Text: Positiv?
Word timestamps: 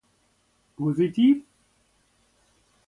Positiv? 0.77 1.43